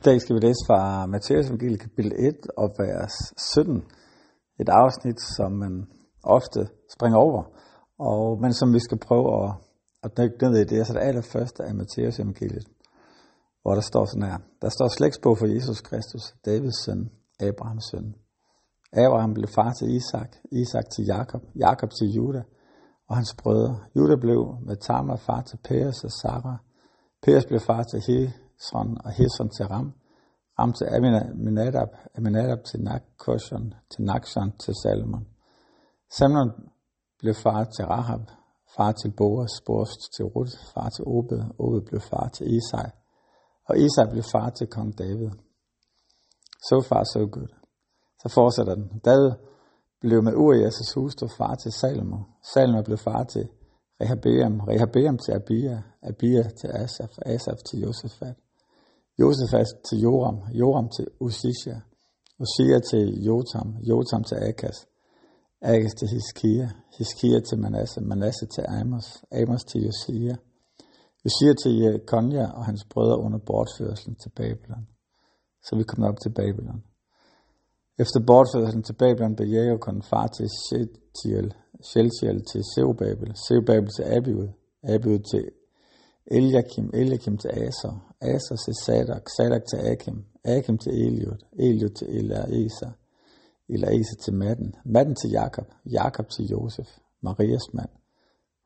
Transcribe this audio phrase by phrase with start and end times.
[0.00, 3.84] I dag skal vi læse fra Matthæus evangelie kapitel 1 og vers 17.
[4.60, 5.86] Et afsnit, som man
[6.24, 6.60] ofte
[6.94, 7.42] springer over,
[7.98, 9.50] og, men som vi skal prøve at,
[10.04, 10.64] at dykke ned i.
[10.64, 12.66] Det er så det allerførste af Matthæus evangeliet,
[13.62, 14.38] hvor der står sådan her.
[14.62, 17.10] Der står slægtsbog for Jesus Kristus, Davids søn,
[17.40, 18.14] Abrahams søn.
[18.92, 22.42] Abraham blev far til Isak, Isak til Jakob, Jakob til Juda
[23.08, 23.78] og hans brødre.
[23.96, 26.58] Juda blev med Tamar far til Peres og Sarah.
[27.22, 28.00] Peres blev far til
[28.60, 29.92] Hesron og Hesron til Ram.
[30.58, 35.26] Ram til Aminadab, Aminadab til Nakkoshon, til Nakshon til Salmon.
[36.10, 36.50] Salmon
[37.18, 38.20] blev far til Rahab,
[38.76, 42.90] far til Boas, Boas til Ruth, far til Obed, Obed blev far til Isai,
[43.68, 45.30] og Isai blev far til kong David.
[46.68, 47.52] So far, so good.
[48.22, 49.00] Så fortsætter den.
[49.04, 49.32] David
[50.00, 52.18] blev med Urias' hustru far til Salomo.
[52.54, 53.48] Salomo blev far til
[54.00, 58.36] Rehabeam, Rehabeam til Abia, Abia til Asaf, Asaf til Josefat,
[59.20, 61.76] Josefat til Joram, Joram til Usisha,
[62.42, 64.78] Usia til Jotam, Jotam til Akas,
[65.62, 70.36] Akas til Hiskia, Hiskia til Manasse, Manasse til Amos, Amos til Josia,
[71.24, 74.86] Josia til Konja og hans brødre under bortførelsen til Babylon.
[75.64, 76.82] Så vi kommer op til Babylon.
[77.98, 81.54] Efter bortførelsen til Babylon blev Jægerkon far til Sheltiel,
[81.90, 84.48] Sheltiel til Seubabel, Seubabel til Abiud,
[84.82, 85.44] Abiud til
[86.30, 92.08] Eliakim, Eliakim til Aser, Aser til Sadak, Sadak til Akim, Akim til Eliud, Eliud til
[92.08, 92.88] Elaisa,
[93.68, 96.88] Elaisa til Madden, Madden til Jakob, Jakob til Josef,
[97.20, 97.88] Marias mand.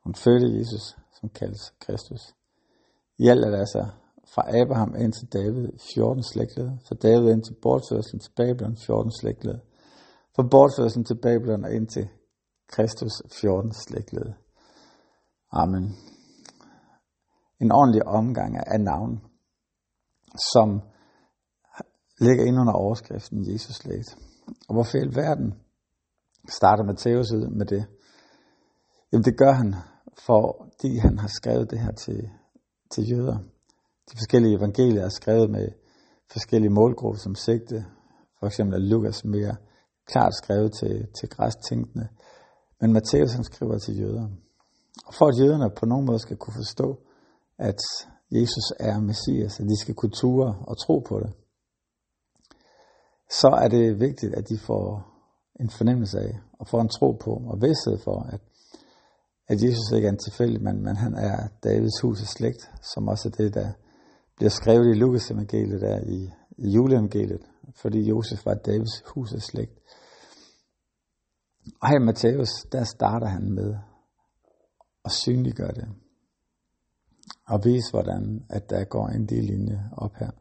[0.03, 2.21] Hun fødte Jesus, som kaldes Kristus.
[3.17, 3.85] I alt er der altså
[4.33, 9.11] fra Abraham ind til David 14 slægtled, fra David ind til bortførselen til Babylon 14
[9.11, 9.59] slægtled,
[10.35, 12.07] fra bortførselen til Babylon og ind til
[12.67, 14.33] Kristus 14 slægtled.
[15.51, 15.95] Amen.
[17.61, 19.21] En ordentlig omgang af navn,
[20.53, 20.81] som
[22.19, 24.17] ligger ind under overskriften Jesus slægt.
[24.67, 25.53] Og hvorfor i verden
[26.49, 27.85] starter Matthæus ud med det?
[29.11, 29.75] Jamen det gør han,
[30.25, 32.29] fordi han har skrevet det her til,
[32.91, 33.37] til jøder.
[34.09, 35.67] De forskellige evangelier er skrevet med
[36.31, 37.85] forskellige målgrupper som sigte.
[38.39, 39.55] For eksempel er Lukas mere
[40.05, 42.07] klart skrevet til, til græstænkende.
[42.81, 44.27] Men Matthæus han skriver til jøder.
[45.07, 46.99] Og for at jøderne på nogen måde skal kunne forstå,
[47.57, 47.79] at
[48.31, 51.33] Jesus er Messias, at de skal kunne ture og tro på det,
[53.29, 55.15] så er det vigtigt, at de får
[55.59, 58.41] en fornemmelse af, og får en tro på, og vidsthed for, at,
[59.47, 63.29] at Jesus ikke er en tilfældig mand, men han er Davids husets slægt, som også
[63.29, 63.71] er det, der
[64.35, 67.45] bliver skrevet i Lukas evangeliet der i, i juleevangeliet,
[67.75, 69.79] fordi Josef var Davids husets slægt.
[71.81, 73.75] Og her i Matthæus, der starter han med
[75.05, 75.87] at synliggøre det.
[77.47, 80.31] Og vise, hvordan at der går en del linje op her.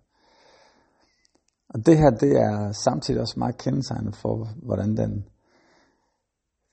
[1.69, 5.25] Og det her, det er samtidig også meget kendetegnende for, hvordan den,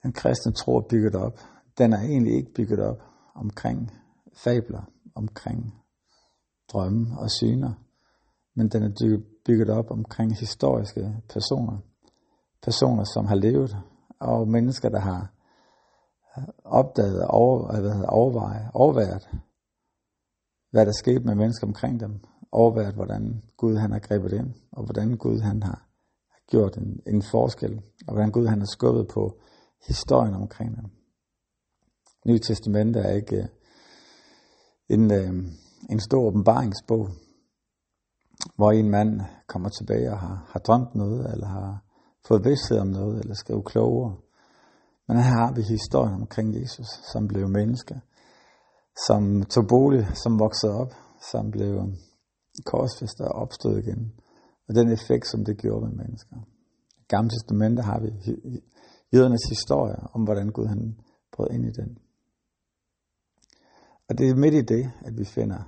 [0.04, 1.40] den kristne tro er bygget op.
[1.78, 3.02] Den er egentlig ikke bygget op
[3.36, 3.92] omkring
[4.34, 4.82] fabler,
[5.16, 5.74] omkring
[6.74, 7.74] drømme og syner,
[8.56, 11.78] men den er bygget op omkring historiske personer.
[12.64, 13.78] Personer, som har levet,
[14.20, 15.32] og mennesker, der har
[16.38, 19.30] øh, opdaget og over, hvad hedder, overvejet, overværet,
[20.72, 22.20] hvad der skete med mennesker omkring dem,
[22.52, 25.88] overværet, hvordan Gud han har grebet ind, og hvordan Gud han har
[26.48, 29.40] gjort en, en forskel, og hvordan Gud han har skubbet på
[29.88, 30.86] historien omkring dem.
[32.28, 33.48] Nye Testament er ikke øh,
[34.90, 35.34] en, øh,
[35.90, 37.10] en stor åbenbaringsbog,
[38.56, 41.84] hvor en mand kommer tilbage og har, har drømt noget, eller har
[42.28, 44.16] fået vidsthed om noget, eller skrevet klogere.
[45.08, 48.02] Men her har vi historien omkring Jesus, som blev menneske,
[49.08, 50.94] som tog bolig, som voksede op,
[51.32, 51.94] som blev
[52.66, 54.14] korsfæstet og opstod igen.
[54.68, 56.36] Og den effekt, som det gjorde med mennesker.
[56.98, 58.10] I Gamle Testamentet har vi
[59.14, 61.00] jødernes historie om, hvordan Gud han
[61.32, 61.98] brød ind i den.
[64.10, 65.62] Og det er midt i det, at vi finder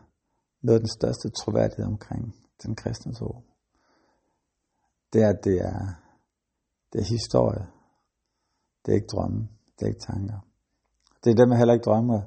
[0.62, 3.36] noget af den største troværdighed omkring den kristne tro.
[5.14, 5.80] Det er, at det er,
[6.94, 7.68] det er historie.
[8.86, 9.48] Det er ikke drømme.
[9.80, 10.40] Det er ikke tanker.
[11.24, 12.22] Det er dem, jeg heller ikke drømmer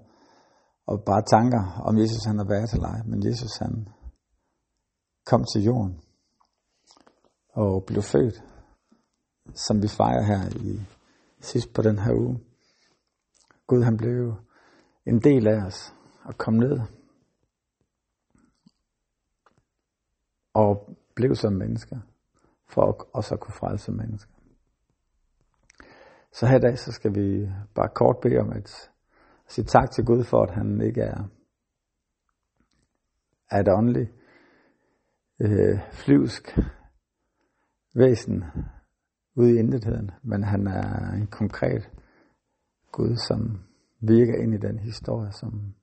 [0.86, 3.02] og bare tanker om Jesus han har været til dig.
[3.06, 3.88] Men Jesus han
[5.26, 6.00] kom til jorden
[7.48, 8.44] og blev født,
[9.54, 10.80] som vi fejrer her i
[11.40, 12.40] sidst på den her uge.
[13.66, 14.34] Gud han blev
[15.06, 15.94] en del af os
[16.24, 16.80] og kom ned
[20.54, 21.98] og blev som mennesker,
[22.68, 24.32] for at også at kunne frelse mennesker.
[26.32, 28.90] Så her i dag, så skal vi bare kort bede om at
[29.48, 31.24] sige tak til Gud for, at han ikke er,
[33.50, 34.10] er et åndeligt
[35.40, 36.58] øh, flyvsk
[37.94, 38.44] væsen
[39.34, 41.90] ude i intetheden, men han er en konkret
[42.92, 43.58] Gud, som
[44.00, 45.74] virker ind i den historie, som,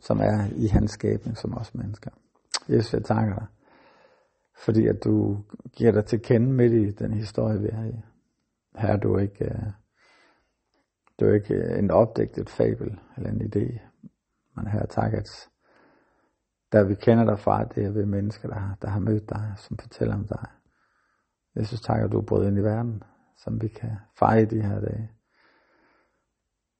[0.00, 2.10] som er i hans skabning som os mennesker.
[2.68, 3.46] Jesus, jeg takker dig,
[4.64, 8.00] fordi at du giver dig til kende midt i den historie, vi er i.
[8.76, 9.72] Her er du ikke, øh,
[11.18, 13.80] det er ikke øh, en opdægtet fabel eller en idé,
[14.56, 19.00] man her tak, at vi kender dig fra, det er ved mennesker, der, der har
[19.00, 20.46] mødt dig, som fortæller om dig.
[21.54, 23.02] Jeg synes tak, at du er brudt ind i verden,
[23.36, 25.10] som vi kan fejre de her dage.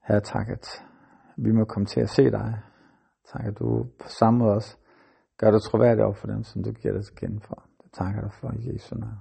[0.08, 0.67] Her tak, at
[1.37, 2.62] vi må komme til at se dig.
[3.32, 4.76] Tak, at du på samme måde også
[5.38, 7.69] gør dig troværdig over for dem, som du giver dig til kende for.
[7.82, 9.19] Det takker dig for i Jesu navn.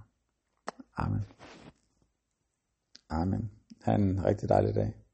[0.98, 1.26] Amen.
[3.10, 3.52] Amen.
[3.84, 5.07] Ha' en rigtig dejlig dag.